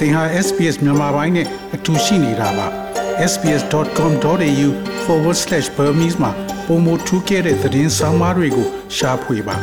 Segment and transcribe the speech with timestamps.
[0.00, 2.66] သင်ဟာ SPS မြန်မာပိုင်းနဲ့အတူရှိနေတာပါ
[3.32, 6.30] sbs.com.au/burmese မှာ
[6.66, 8.66] ပုံမထူးခဲ့တဲ့သတင်းစာမားတွေကို
[8.96, 9.56] ရှားဖွေပါ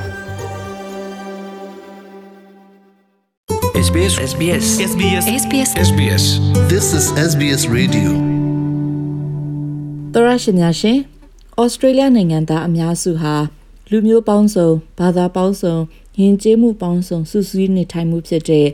[3.88, 6.24] SBS SBS SBS SBS SBS
[6.72, 8.10] This is SBS Radio.
[10.14, 10.98] သောရရှိများရှင်
[11.62, 13.36] ဩစတြေးလျနိုင်ငံသားအများစုဟာ
[13.90, 14.70] လူမျိုးပေါင်းစုံ
[15.00, 15.76] ဘာသာပေါင်းစုံ
[16.20, 18.68] ယဉ်ကျေးမှုပေါင်းစုံစုစည်းနေထိုင်မှုဖြစ်တဲ့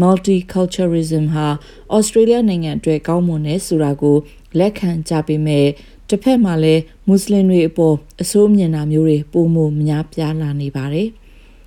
[0.00, 1.46] multiculturalism ဟာ
[1.94, 4.16] ဩစတြေးလျနိုင်ငံအတွက်ကောင်းမွန်တဲ့ဆိုတာကို
[4.58, 5.66] လက်ခံကြပေမဲ့
[6.08, 11.08] တစ်ဖက်မှာလည်းမွတ်စလင်တွေအပေါ်အဆိုးမြင်တာမျိုးတွေပုံမှုများပြားလာနေပါတယ်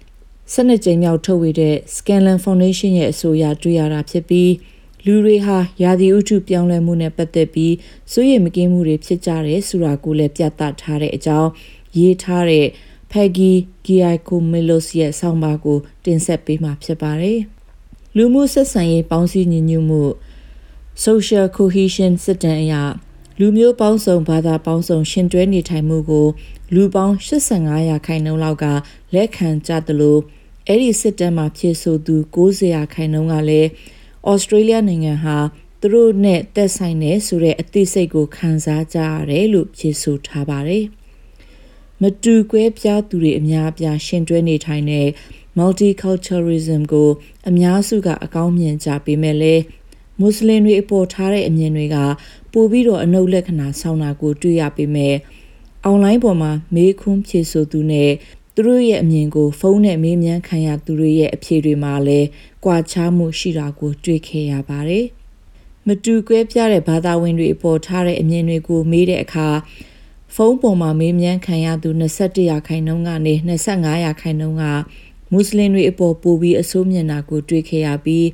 [0.53, 4.51] ။စနစ်ကြိမ်မြောက်ထုတ်ဝေတဲ့ Scanlon Foundation ရဲ့အဆိုအရတွေ့ရတာဖြစ်ပြီး
[5.05, 7.73] လူတွေဟာရာသီဥတုပြောင်းလဲမှုနဲ့ပတ်သက်ပြီး
[8.11, 11.49] စိုးရိမ်မကင်းမှုတွေဖြစ်ကြတယ်ဆိုတာကိုလည်းပြသထားတဲ့အကြောင်း
[11.97, 12.67] ရေးထားတဲ့
[13.11, 13.53] Peggy
[13.85, 17.39] Giacomelos ရဲ့ဆောင်းပါးကိုတင်ဆက်ပေးမှာဖြစ်ပါတယ်။
[18.17, 20.03] လူမှုဆက်ဆံရေးပေါင်းစည်းညီညွတ်မှု
[21.05, 22.73] social cohesion စစ်တမ်းအရ
[23.39, 26.27] လူမျိုးပေါင်းစုံဘာသာပေါင်းစုံရှင်တွဲနေထိုင်မှုကို
[26.73, 28.65] လူပေါင်း85ရာခိုင်နှုန်းလောက်က
[29.13, 30.17] လက်ခံကြသလို
[30.67, 33.69] အဲ့ဒီစစ်တမ်းမှာဖြည့်ဆို့သူ90ရာခိုင်နှုန်းကလည်း
[34.29, 35.37] ဩစတြေးလျနိုင်ငံဟာ
[35.81, 40.85] သူတို့နဲ့သက်ဆိုင်တဲ့ဆိုတဲ့အသိစိတ်ကိုခံစားကြရတယ်လို့ဖြည့်ဆို့ထားပါတယ်။
[42.01, 45.07] မတူကွဲပြားသူတွေအများအပြားရှင်တွဲနေထိုင်တဲ့
[45.57, 47.09] multiculturalism ကို
[47.49, 49.63] အများစုကအကောင်းမြင်ကြပေမဲ့လည်း
[50.19, 51.97] မွတ်စလင်တွေအပေါ်ထားတဲ့အမြင်တွေက
[52.51, 55.15] ပိုပြီးတော့အနုလက္ခဏာဆောင်တာကိုတွေ့ရပေမဲ့
[55.85, 58.11] အွန်လိုင်းပေါ်မှာမေးခွန်းဖြေဆိုသူနဲ့
[58.53, 62.27] သူတို့ရဲ့အမြင်ကိုဖုန်းနဲ့မေးမြန်းခံရသူတွေရဲ့အဖြေတွေမှာလည်း
[62.65, 65.05] ကွာခြားမှုရှိတာကိုတွေ့ခဲ့ရပါတယ်။
[65.87, 69.47] မတူကွဲပြားတဲ့ဘာသာဝင်တွေအပေါ်ထားတဲ့အမြင်တွေကိုမေးတဲ့အခါ
[70.35, 73.33] ဖုန်းပေါ်မှာမေးမြန်းခံရသူ21ရာခိုင်နှုန်းကနေ
[73.67, 74.63] 25ရာခိုင်နှုန်းက
[75.31, 78.27] မွတ်စလင်တွေအပေါ်ပိုပြီးအဆိုးမြင်တာကိုတွေ့ခဲ့ရပြီး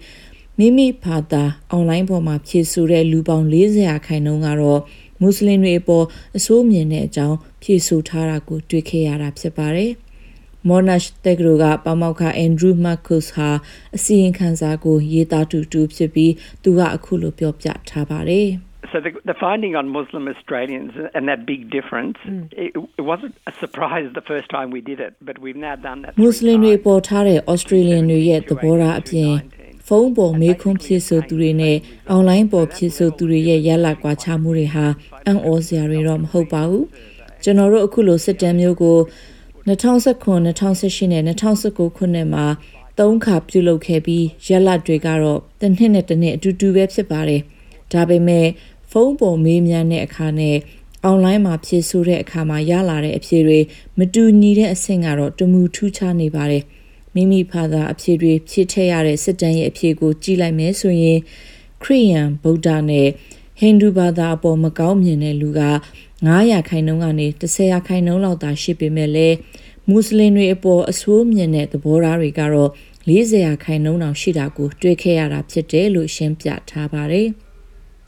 [0.57, 4.81] မိမိဘာသာအွန်လိုင်းပေါ်မှာဖြည့်ဆို့တဲ့လူပေါင်း40ရာခိုင်နှုန်းကတော့
[5.21, 6.05] မွတ်စလင်တွေအပေါ်
[6.37, 9.91] အဆိုးမြင်တဲ့အကြောင်းဖြည့်ဆို့ထားတာကိုတွေ့ခဲ့ရတာဖြစ်ပါတယ်။
[10.67, 13.49] Monash တက္ကသိုလ်ကပမောက္ခ Andrew Marcus ဟာ
[13.95, 16.33] အစီရင်ခံစာကိုရေးသားတူတူဖြစ်ပြီး
[16.63, 18.49] သူကအခုလိုပြောပြထားပါတယ်။
[18.91, 22.17] So the, the finding on Muslim Australians and that big difference,
[22.51, 25.99] it, it wasn't a surprise the first time we did it, but we've now done
[26.03, 26.11] that.
[26.21, 29.31] မွတ်စလင်တွေပေါ်ထားတဲ့ Australian တွေရဲ့သဘောထားအပြင်
[29.87, 31.77] ဖုန်းပေါ်မေးခွန်းဖြည့်ဆိုသူတွေနဲ့
[32.09, 34.85] အွန်လိုင်းပေါ်ဖြည့်ဆိုသူတွေရဲ့ရလကွာခြားမှုတွေဟာ
[35.25, 36.85] အံ့ဩစရာတွေတော့မဟုတ်ပါဘူး
[37.43, 38.97] ကျွန်တော်တို့အခုလိုစစ်တမ်းမျိုးကို
[39.67, 42.45] 2019 2018နဲ့2019ခုနှစ်မှာ
[42.99, 47.41] သုံးခါပြုလုပ်ခဲ့ပြီးရလတွေကတော့တစ်နှစ်နဲ့တစ်နှစ်အတူတူပဲဖြစ်ပါတယ်
[47.93, 48.47] ဒါပေမဲ့
[48.91, 50.57] ဖုန်းပေါ်မေးမြန်းတဲ့အခါနဲ့
[51.03, 53.59] အွန်လိုင်းမှာဖြည့်ဆို့တဲ့အခါမှာရလာတဲ့အဖြေတွေ
[53.97, 56.63] မတူညီတဲ့အဆင့်ကတော့တမူထူးခြားနေပါတယ်။
[57.15, 61.19] မိမိဘာသာအဖြေတွေဖြည့်ထည့်ရတဲ့စစ်တမ်းရဲ့အဖြေကိုကြည့်လိုက်မယ်ဆိုရင်
[61.83, 63.07] ခရိယန်ဗုဒ္ဓနဲ့
[63.59, 65.63] ဟိန္ဒူဘာသာအပေါ်မကောင်းမြင်တဲ့လူက
[66.25, 69.35] 900ခိုင်နှုန်းကနေ10ခိုင်နှုန်းလောက်သာရှိပေမဲ့လည်း
[69.89, 72.71] မွတ်စလင်တွေအပေါ်အဆိုးမြင်တဲ့သဘောထားတွေကတော့
[73.09, 77.29] 40ခိုင်နှုန်းတောင်ရှိတာကိုတွေ့ခဲ့ရတာဖြစ်တယ်လို့ရှင်းပြထားပါတယ်။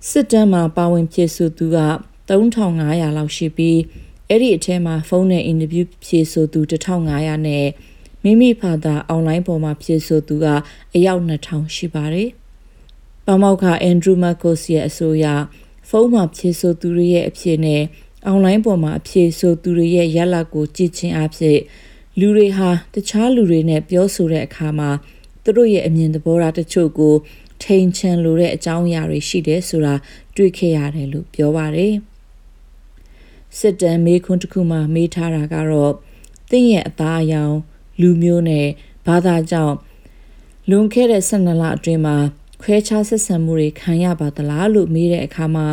[0.09, 1.79] စစ်တမ်းမှာပါဝင်ဖြည့်ဆို့သူက
[2.29, 3.79] 3500လောက်ရှိပြီး
[4.29, 7.65] အဲ့ဒီအထဲမှာဖုန်းနဲ့အင်တာဗျူးဖြည့်ဆို့သူ1500နဲ့
[8.23, 10.45] မိမိဖာသာအွန်လိုင်းပေါ်မှာဖြည့်ဆို့သူက
[10.95, 12.29] အယောက်2000ရှိပါတယ်။
[13.25, 15.25] ပမောက္ခအန်ဒရူးမတ်ကိုစ်ရဲ့အဆိုအရ
[15.89, 17.83] ဖုန်းမှာဖြည့်ဆို့သူတွေရဲ့အဖြစ်နဲ့
[18.27, 21.59] အွန်လိုင်းပေါ်မှာအဖြည့်ဆိုသူတွေရဲ့ရလဒ်ကိုကြည့်ချင်းအဖြစ်
[22.19, 24.89] လူတွေဟာတခြားလူတွေနဲ့ပြောဆိုတဲ့အခါမှာ
[25.43, 27.15] သူတို့ရဲ့အမြင်သဘောထားတချို့ကို
[27.63, 29.95] ထိန်ချန်လိုတဲ့အကြောင်းအရာတွေရှိတယ်ဆိုတာ
[30.35, 31.95] တွေ့ခဲ့ရတယ်လို့ပြောပါတယ်
[33.57, 35.93] စစ်တမ်းမေးခွန်းတစ်ခုမှမေးထားတာကတော့
[36.51, 37.55] တင့်ရဲ့အသားအယောင်
[38.01, 38.67] လူမျိုးနဲ့
[39.07, 39.75] ဘာသာကြောင့်
[40.69, 42.17] လွန်ခဲ့တဲ့12လအတွင်းမှာ
[42.61, 45.67] ခွဲခြားဆက်ဆံမှုတွေခံရပါသလားလို့မေးတဲ့အခါမှာ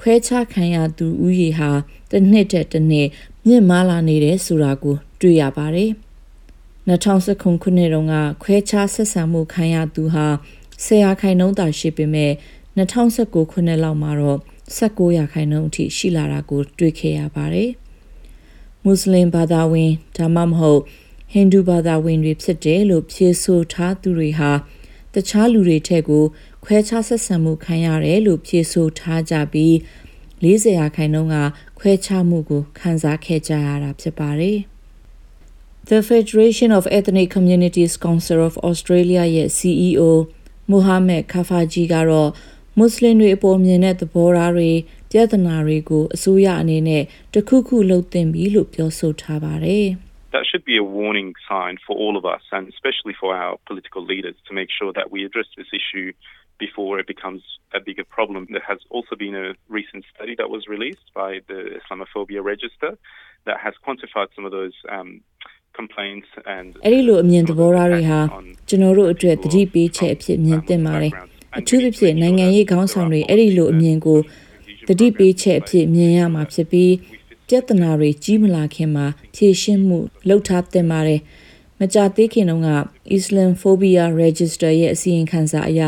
[0.00, 1.70] ခွဲခြားခံရသူဦးရေဟာ
[2.10, 3.08] တစ်နှစ်တက်တစ်နှစ်
[3.46, 5.90] မြင့်မားလာနေတယ်ဆိုတာကိုတွေ့ရပါတယ်။
[6.88, 10.26] 2019ခုနှစ်တုန်းကခွဲခြားဆက်ဆံမှုခံရသူဟာ
[10.84, 12.32] 10ရာခိုင်နှုန်းသာရှိပေမဲ့
[12.78, 14.40] 2019ခုနှစ်လောက်မှာတော့
[14.78, 17.70] 19ရာခိုင်နှုန်းအထိရှိလာတာကိုတွေ့ခဲ့ရပါတယ်။
[18.84, 20.80] မွတ်စလင်ဘာသာဝင်ဒါမှမဟုတ်
[21.32, 24.52] ဟိန္ဒူဘာသာဝင်တွေဖြစ်တယ်လို့ဖြေဆိုထားသူတွေဟာ
[25.14, 26.24] တခြားလူတွေထက်ကို
[26.64, 29.74] ခွဲခြားဆက်ဆံမှုခံရတယ်လို့ဖြေဆိုထားကြပြီး
[30.42, 31.36] 40ရာခိုင်နှုန်းက
[31.78, 34.58] ခွဲခြားမှုကိုခံစားခဲ့ကြရတာဖြစ်ပါတယ်။
[35.90, 40.02] The Federation of Ethnic Communities Council of Australia ရဲ့ CEO
[40.69, 42.29] မိုဟာမက်ခါဖာဂျီကတော့
[42.77, 44.71] မွတ်စလင်တွေအပေါ်မြင်တဲ့သဘောထားတွေ
[45.11, 47.03] ပြဿနာတွေကိုအစိုးရအနေနဲ့
[47.33, 49.87] တခုခုလှုပ်သင့်ပြီလို့ပြောဆိုထားပါတယ်။
[50.33, 54.03] that should be a warning sign for all of us, and especially for our political
[54.03, 56.11] leaders, to make sure that we address this issue
[56.57, 57.41] before it becomes
[57.73, 58.47] a bigger problem.
[58.49, 62.97] There has also been a recent study that was released by the Islamophobia Register
[63.45, 65.56] that has quantified some of those um, complaints and
[66.84, 68.20] အဲ့ဒီလိုအမြင်သဘောထားတွေဟာ
[68.68, 71.12] ကျွန်တော်တို့အတွက်တတိပေးချက်အဖြစ်မြင်သင့်ပါတယ်
[71.58, 74.18] အထူးသဖြင့်နိုင်ငံရေးခေါင်းဆောင်တွေအဲ့ဒီလိုအမြင်ကို
[74.88, 76.94] တတိပေးချက်အဖြစ်မြင်ရမှာဖြစ်ပြီး
[77.48, 79.98] ပြဿနာတွေကြီးမလာခင်မှာဖြေရှင်းမှု
[80.28, 81.20] လှုပ်ထားသင့်ပါတယ်
[81.80, 82.70] မကြသေးခင်တုန်းက
[83.16, 85.82] Islam Phobia Register ရဲ့အစီရင်ခံစာအရ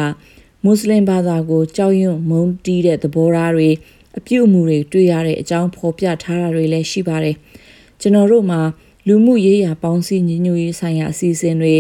[0.65, 3.71] မွတ်စလင်ဘာသာကိုကြောက်ရွံ့မုန်းတီးတဲ့သဘောထားတွေ
[4.19, 7.37] အပြုအမူတွေတွေ့ရတဲ့အကြောင်းဖော်ပြထားတာတွေလည်းရှိပါတယ်
[8.01, 8.61] ကျွန်တော်တို့မှာ
[9.07, 11.75] လူမှုရေးရာပေါင်းစည်းညီညွတ်ရေးဆိုင်ရာအစီအစဉ်တွေ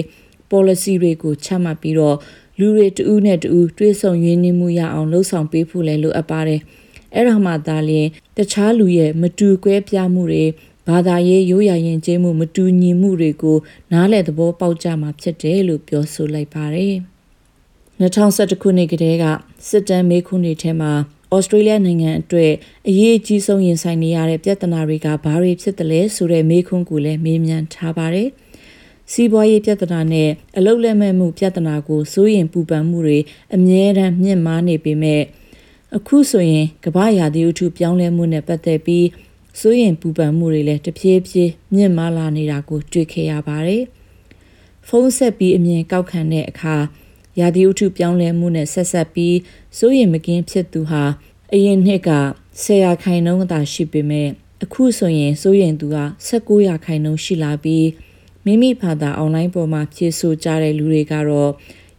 [0.50, 2.16] policy တွေကိုချမှတ်ပြီးတော့
[2.58, 6.60] လူတွေတဦးနဲ့တဦးတွဲဆုံရင်းနှီးမှုရအောင်လှုံ့ဆော်ပေးဖို့လည်းလိုအပ်ပါတယ်။
[7.14, 10.44] အဲ့ဒါမှသာလျှင်တခြားလူရဲ့မတူကွဲပြားမှုတွေ
[10.88, 13.58] ဘာသာရေးရိုးရာယဉ်ကျေးမှုမတူညီမှုတွေကို
[13.92, 16.94] နားလည်သဘောပေါက်ကြမှာဖြစ်တယ်လို့ပြောဆိုလိုက်ပါတယ်။
[18.00, 19.24] 2011ခုနှစ်ကတည်းက
[19.68, 20.92] စစ်တမ်းမေးခွန်းတွေထဲမှာ
[21.34, 22.52] ဩစတြေးလျနိုင်ငံအတွက်
[22.88, 28.28] အရေးအကြီးဆုံးရင်ဆိုင်နေရတဲ့ပြဿနာတွေကဘာတွေဖြစ်တယ်လဲဆိုတဲ့မေးခွန်းကိုလည်းမေးမြန်းထားပါတယ်။
[29.12, 33.18] စီးပွားရေးပြဿနာနဲ့အလုတ်လက်မဲ့မှုပြဿနာကိုစိုးရင်ပူပန်မှုတွေ
[33.54, 35.22] အမြဲတမ်းမြင့်မားနေပေမဲ့
[35.96, 39.06] အခုဆိုရင်ကမ္ဘာရာသီဥတုပြောင်းလဲမှုနဲ့ပတ်သက်ပြီး
[39.60, 43.82] စိုးရင်ပူပန်မှုတွေလည်းတဖြည်းဖြည်းမြင့်မားလာနေတာကိုတွေ့ခဲ့ရပါတယ်။
[44.88, 46.76] ဖုန်းဆက်ပြီးအမြင်ကောက်ခံတဲ့အခါ
[47.40, 49.36] ရာသီဥတုပြောင်းလဲမှုနဲ့ဆက်ဆက်ပြီး
[49.78, 51.04] စိုးရင်မကင်းဖြစ်သူဟာ
[51.54, 52.10] အရင်နှစ်က
[52.62, 54.28] 10ရာခိုင်နှုန်းသာရှိပေမဲ့
[54.62, 55.98] အခုဆိုရင်စိုးရင်သူက
[56.28, 57.86] 19ရာခိုင်နှုန်းရှိလာပြီး
[58.44, 61.50] မိမိဘာသာအွန်လိုင်းပေါ်မှာဖြည့်ဆို့ကြတဲ့လူတွေကတော့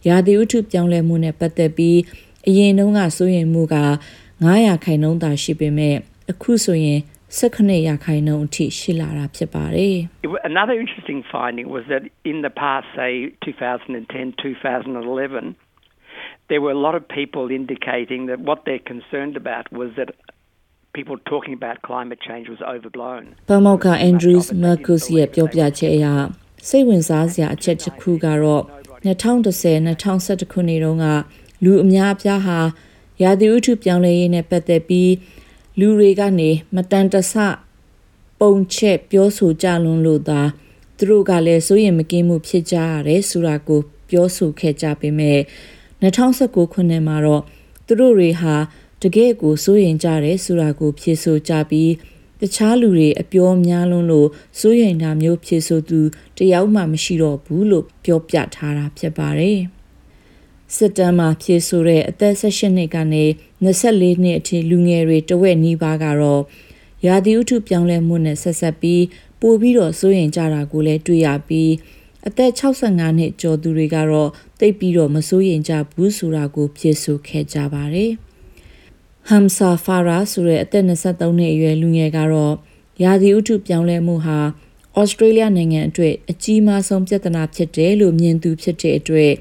[0.08, 1.98] ရာသီဥတုပြောင်းလဲမှုနဲ့ပတ်သက်ပြီး
[2.48, 3.76] အရင်တုန်းကစိုးရင်မှုက
[4.24, 5.96] 9ရာခိုင်နှုန်းသာရှိပေမဲ့
[6.30, 6.98] အခုဆိုရင်
[7.40, 9.96] 18ရာခိုင်နှုန်းအထိရှိလာတာဖြစ်ပါတယ်
[10.52, 12.02] Another interesting finding was that
[12.32, 13.12] in the past, say
[13.44, 15.56] 2010, 2011,
[16.50, 20.10] there were a lot of people indicating that what they're concerned about was that
[20.98, 23.24] people talking about climate change was overblown.
[23.48, 26.06] ပမောက္ခအန်ဒရူးစ်မာကုစ်ရဲ့ပြောပြချက်အရ
[26.68, 28.62] စိတ်ဝင်စားစရာအချက်တစ်ခုကတော့
[29.04, 31.06] 2010-2011ခုနှစ်တုန်းက
[31.64, 32.58] လူအများအပြားဟာ
[33.22, 35.10] ရာသီဥတုပြောင်းလဲရေးနဲ့ပတ်သက်ပြီး
[35.78, 37.34] လူတွေကနေမတန်တဆ
[38.40, 40.40] ပုံချက်ပြောဆိုကြလွန်းလို့သာ
[40.96, 43.80] သူတို့ကလည်းစိုးရင်မကင်းမှုဖြစ်ကြရတယ်ဆိုတာကို
[44.10, 45.40] ပြောဆိုခဲ့ကြပေမဲ့
[46.02, 47.42] 2019ခုနှစ်မှာတော့
[47.86, 48.54] သူတို့တွေဟာ
[49.02, 51.92] တကယ့်ကိုစိုးရင်ကြတယ်ဆိုတာကိုဖြေဆိုကြပြီး
[52.40, 54.28] တခြားလူတွေအပြောများလွန်းလို့
[54.60, 56.00] စိုးရင်တာမျိုးဖြေဆိုသူ
[56.38, 59.60] တယောက်မှမရှိတော့ဘူးလို့ပြောပြထားတာဖြစ်ပါတယ်
[60.76, 63.24] စစ်တမ်းမှာဖြေဆိုတဲ့အသက်18နှစ်ကနေ
[63.64, 66.42] 24နှစ်အထိလူငယ်တွေတဝက်နီးပါးကတော့
[67.06, 69.04] ရာသီဥတုပြောင်းလဲမှုနဲ့ဆက်ဆက်ပြီး
[69.40, 71.72] ပိုပြီးတော့စိုးရင်ကြတာကိုလည်းတွေ့ရပြီး
[72.26, 74.30] အသက်65နှစ်ကျော်သူတွေကတော့
[74.60, 78.10] တိတ်ပြီးတော့မစိုးရင်ကြဘူးဆိုတာကိုဖြေဆိုခဲ့ကြပါတယ်။
[79.28, 82.54] ဟမ်ဆာဖာရာဆိုတဲ့အသက်23နှစ်အရွယ်လူငယ်ကတော့
[83.02, 84.38] ရာသီဥတုပြောင်းလဲမှုဟာ
[84.98, 89.32] ဩစတြေးလျနိုင်ငံအတွက်အကြီးမားဆုံးပြဿနာဖြစ်တယ်လို့မြင်သူဖြစ်တဲ့အတွက်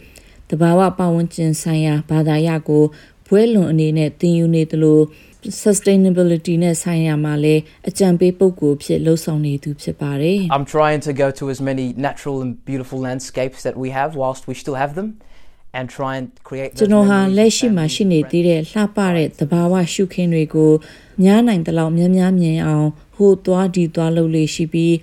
[0.52, 2.84] တဘာဝပတ်ဝန်းကျင်ဆိုင်ရာဘာသာရပ်ကို
[3.28, 5.00] ဘွဲလွန်အနေနဲ့သင်ယူနေသလို
[5.64, 13.90] sustainability နဲ့ဆိုင်ရာမှာလည်းအကြံပေးပုဂ္ဂိုလ်ဖြစ်လှုပ်ဆောင်နေသူဖြစ်ပါတယ် I'm trying to go to as many natural and beautiful landscapes that we
[14.00, 15.08] have whilst we still have them
[15.78, 20.72] and try and create ကျွန်တော်ဟာလက်ရှိမှာရှိနေသေးတဲ့လှပတဲ့သဘာဝရှုခင်းတွေကို
[21.24, 24.96] များနိုင်တဲ့လောက်များများမြင်အောင်ဟိုသွားဒီသွားလုပ်လို့ရှိပြီး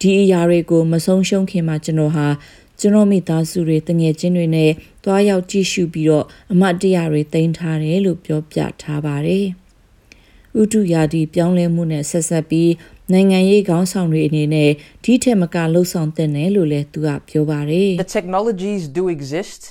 [0.00, 2.26] ဒီအရာတွေကိုမဆုံးရှုံးခင်မှာကျွန်တော်ဟာ
[2.80, 4.70] ကျွန်တော်မိသားစုတွေတငယ်ချင်းတွေနဲ့
[5.04, 9.46] တွားရောက်ကြည့်ရှုပြီးတော့အမတ်တရတွေတင်ထားတယ်လို့ပြောပြထားပါတယ်။
[10.60, 12.72] ဥတုရာသီပြောင်းလဲမှုနဲ့ဆက်ဆက်ပြီး
[13.12, 14.70] နိုင်ငံရေးခေါင်းဆောင်တွေအနေနဲ့
[15.04, 19.62] ဒီထက်မကလှုပ်ဆောင်တဲ့နယ်လို့လည်းသူကပြောပါတယ် The technologies do exist.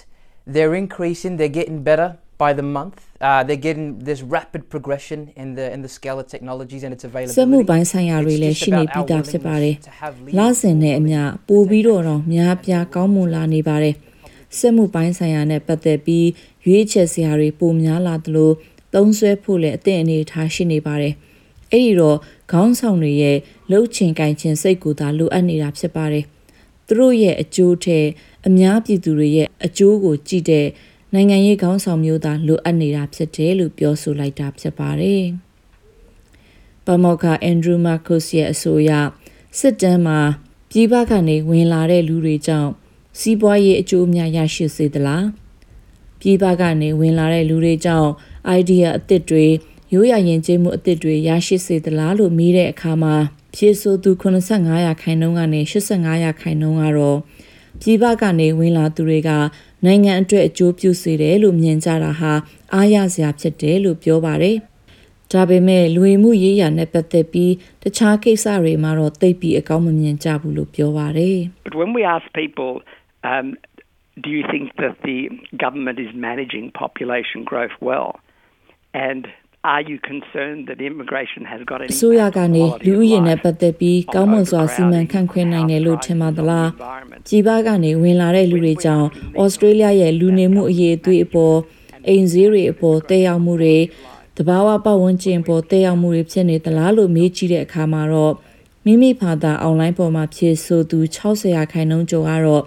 [0.53, 1.33] They're increasing.
[1.39, 2.09] They're getting better
[2.43, 2.97] by the month.
[3.21, 7.03] Uh, they're getting this rapid progression in the in the scale of technologies and its
[7.03, 7.51] စက် availability.
[7.51, 9.75] မှုပိုင်းဆိုင်ရာတွေလည်းရှိနေပြီးသားဖြစ်ပါတယ်။
[10.37, 13.95] လစဉ်နဲ့အမျှပိုပြီးတော့တော့များပြားကောင်းမွန်လာနေပါတယ်။
[14.57, 16.27] စက်မှုပိုင်းဆိုင်ရာနဲ့ပတ်သက်ပြီး
[16.65, 18.51] ရွေးချယ်စရာတွေပိုများလာသလို
[18.93, 21.13] သုံးစွဲဖို့လည်းအသင့်အနေထားရှိနေပါတယ်။
[21.71, 22.17] အဲ့ဒီတော့
[22.51, 23.37] ခေါင်းဆောင်တွေရဲ့
[23.71, 26.25] လှုပ်ချင်ကင်ချင်စိတ်ကိုသာလိုအပ်နေတာဖြစ်ပါတယ်။
[26.87, 28.05] သူတို့ရဲ့အကျိုးထက်
[28.47, 30.67] အများပြည်သူတွေရဲ့အကျိုးကိုကြည့်တဲ့
[31.13, 35.23] နိုင်ငံရေးခေါင်းဆောင်မျိုးသားလိုအပ်နေတာဖြစ်တယ်လို့ပြောဆိုလိုက်တာဖြစ်ပါတယ်။
[36.85, 38.91] ပမောက္ခအန်ဒရူးမာကုစ်ရဲ့အဆိုအရ
[39.59, 40.19] စစ်တမ်းမှာ
[40.69, 42.71] ပြည်ပကနေဝင်လာတဲ့လူတွေကြောင့်
[43.19, 45.25] စီးပွားရေးအကျိုးအများရရှိစေသလား
[46.19, 48.09] ပြည်ပကနေဝင်လာတဲ့လူတွေကြောင့်
[48.59, 49.45] idea အသစ်တွေ
[49.93, 53.15] ရိုးရာယဉ်ကျေးမှုအသစ်တွေရရှိစေသလားလို့မေးတဲ့အခါမှာ
[53.55, 57.19] ဖြည့်ဆိုသူ85ရာခိုင်နှုန်းကနေ85ရာခိုင်နှုန်းကတော့
[57.81, 59.29] ပြည်ပကနေဝင်လာသူတွေက
[59.85, 62.33] နိုင်ငံအတွက်အကျိုးပြုစေတယ်လို့မြင်ကြတာဟာ
[62.73, 64.57] အားရစရာဖြစ်တယ်လို့ပြောပါတယ်။
[65.31, 72.71] ဒါပေမဲ့လူဝင်မှုရေးရာနဲ့ပတ်သက်ပြီးတခြားကိစ္စတွေမှာတော့သိပ်ပြီးအကောင်းမမြင်ကြဘူးလို့ပြောပါတယ်။ But when we ask people,
[73.31, 73.47] um,
[74.23, 75.19] do you think that the
[75.63, 78.09] government is managing population growth well?
[79.09, 79.23] And
[79.63, 86.69] are you concerned that immigration has got any အစိုးရကနေလူဦးရေနဲ့ပတ်သက်ပြီးကောင်းမွန်စွာစီမံခန့်ခွဲနိုင်တယ်လို့ထင်ပါသလား
[87.27, 89.07] ပြည်ပကနေဝင်လာတဲ့လူတွေကြောင့်
[89.41, 91.57] ဩစတြေးလျရဲ့လူနေမှုအရေးအသွေးအပေါ်
[92.07, 93.77] အိမ်ဈေးတွေအပေါ်တည်ရောက်မှုတွေ
[94.37, 98.33] တဘာဝပတ်ဝန်းကျင်ပေါ်တည်ရောက်မှုတွေဖြစ်နေသလားလို့မေးကြည့်တဲ့အခါမှာတော့
[98.85, 102.63] မိမိဖာသာအွန်လိုင်းပေါ်မှာဖြည့်ဆိုသူ60ရာခိုင်နှုန်းကျော်ကတော့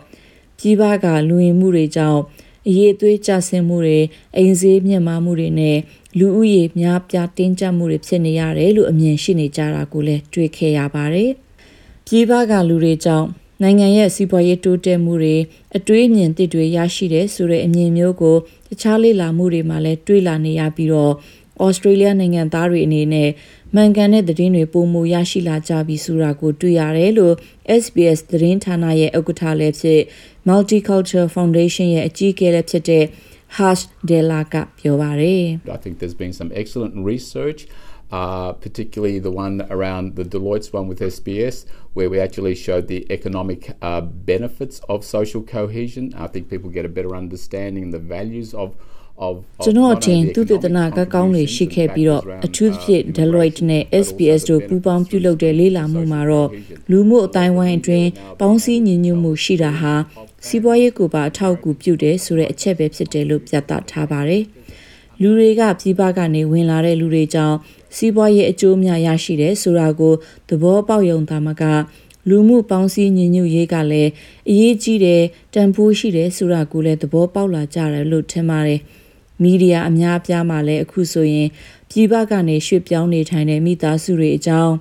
[0.59, 2.21] ပြည်ပကလူဝင်မှုတွေကြောင့်
[2.69, 4.01] အရေးအသွေးကျဆင်းမှုတွေ
[4.37, 5.79] အိမ်ဈေးမြင့်မားမှုတွေနဲ့
[6.19, 11.31] လူဦးရေများပြားတင်းကျပ်မှုတွေဖြစ်နေရတယ်လို့အမြင်ရှိနေကြတာကိုလည်းတွေ့ခဲ့ရပါတယ်။
[12.07, 13.29] ပြည်ပကလူတွေကြောင့်
[13.63, 15.37] နိုင်ငံရဲ့စီးပွားရေးတိုးတက်မှုတွေ
[15.77, 18.37] အတွေးအမြင်သစ်တွေရရှိတဲ့ဆိုတဲ့အမြင်မျိုးကို
[18.69, 21.13] တခြားလေ့လာမှုတွေမှာလည်းတွေ့လာနေရပြီးတော့
[21.65, 23.31] ဩစတြေးလျနိုင်ငံသားတွေအနေနဲ့
[23.76, 27.36] မှန်ကန်တဲ့သတင်းတွေပုံမူရရှိလာကြပြီဆိုတာကိုတွေ့ရတယ်လို့
[27.84, 30.02] SBS သတင်းဌာနရဲ့ဥက္ကဋ္ဌလည်းဖြစ်
[30.50, 33.04] Multicultural Foundation ရဲ့အကြီးအကဲလည်းဖြစ်တဲ့
[33.58, 35.46] Harsh Dela ကပြောပါတယ်
[35.78, 37.60] I think there's been some excellent research,
[38.20, 41.56] uh, particularly the one around the Deloitte's one with SBS,
[41.96, 44.02] where we actually showed the economic uh,
[44.34, 46.06] benefits of social cohesion.
[46.26, 48.70] I think people get a better understanding of the values of.
[49.17, 53.03] Of, of ကျွန်တော် not အထင် only သူတည်တနာက economic ကောင်းတွေ contributions ရှိ and ခဲ့ပြီးတော့ factors အထူးသဖြင့်
[53.03, 56.89] around, uh, Deloitte နဲ့ immigration, but also SBS the တို့ပူးပေါင်း benefits ပြုလုပ်တဲ့လေ့လာမှုမှာတော့ social cohesion.
[56.91, 58.09] လူမှုအတိုင်းဝိုင်းအတွင်း
[58.41, 59.95] ပေါင်းစည်းညီညွတ်မှုရှိတာဟာ
[60.47, 64.45] စီးပွားရေးကိုပါအထောက်အကူပြုတယ်ဆိုတဲ့အချက်ပဲဖြစ်တယ်လို့ပြသထားပါတယ်။
[65.21, 67.57] လူတွေကပြည်ပကနေဝင်လာတဲ့လူတွေကြောင့်
[67.97, 70.15] စီးပွားရေးအကျိုးများရရှိတယ်ဆိုတာကို
[70.49, 71.63] သဘောပေါက်ယုံသားမက
[72.29, 74.11] လူမှုပေါင်းစည်းညီညွတ်ရေးကလည်း
[74.51, 75.23] အရေးကြီးတယ်
[75.55, 78.81] တန်ဖိုးရှိတယ်ဆိုတာကိုလည်းသဘောပေါက်လာကြတယ်လို့ထင်ပါတယ်။
[79.43, 81.49] မီဒီယာအများအပြားမှာလည်းအခုဆိုရင်
[81.91, 84.75] ပြည်ပကနေရွှေ့ပြောင်းနေထိုင်တဲ့မိသားစုတွေအကြောင်း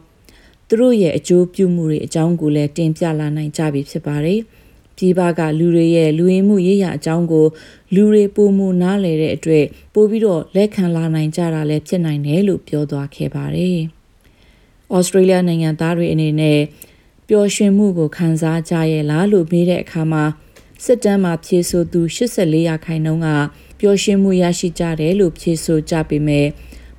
[0.67, 4.39] သူတို့ရဲ့အကျိုးပြုမှုတွေအကြောင်းကိုလည်းတင်ပြလာနိုင်ကြပြီဖြစ်ပါတယ်။
[4.97, 7.47] ပြည်ပကလူတွေရဲ့လူရင်းမှုရေးရာအကြောင်းကို
[7.95, 13.79] လူတွေပုံမူနားလည်တဲ့အတွက်ပို့ပြီးတော့လက်ခံလာနိုင်ကြတာလည်းဖြစ်နိုင်တယ်လို့ပြောသွားခဲ့ပါတယ်။
[14.95, 16.59] ဩစတြေးလျနိုင်ငံသားတွေအနေနဲ့
[17.27, 20.23] ပျော်ရွှင်မှုကိုခံစားကြရဲ့လားလို့မေးတဲ့အခါမှာ
[20.85, 23.29] စစ်တမ်းမှာဖြေဆိုသူ84ရာခိုင်နှုန်းက
[23.81, 26.47] ပျော်ရွှင်မှုရရှိကြတယ်လို့ဖြေဆိုကြပေမဲ့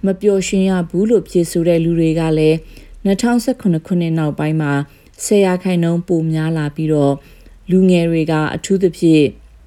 [0.07, 2.57] မပျော်ရွှင်ရဘူးလို့ဖြေဆိုတဲ့လူတွေကလည်း
[3.07, 4.73] 2018ခုနှစ်နောက်ပိုင်းမှာ
[5.25, 7.15] 10ရာခိုင်နှုန်းပိုများလာပြီးတော့
[7.71, 9.25] လူငယ်တွေကအထူးသဖြင့်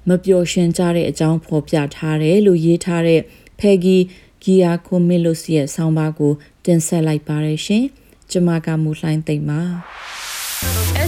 [0.08, 3.20] မပျော်ရွှင်ကြတဲ့အကြောင်းဖော်ပြထားတယ်လို့ရေးထားတဲ့
[3.60, 3.98] Peggy
[4.44, 6.32] Giacomellos ရဲ့ဆောင်းပါးကို
[6.64, 7.84] တင်ဆက်လိုက်ပါရရှင်။
[8.30, 9.60] ကျွန်မကမူလှိုင်းသိမ့်ပါ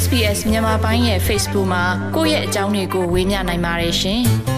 [0.02, 1.84] SBS မြန်မာပိုင်းရဲ့ Facebook မှာ
[2.16, 4.57] ကိုယ့်ရဲ့အကြောင်းတွေကိုဝေမျှနိုင်ပါတယ်ရှင်